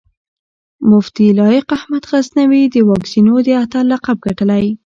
مفتي 0.89 1.27
لائق 1.39 1.67
احمد 1.77 2.03
غزنوي 2.11 2.63
د 2.73 2.75
واکسينو 2.89 3.35
د 3.45 3.47
اتل 3.63 3.85
لقب 3.93 4.17
ګټلی 4.25 4.65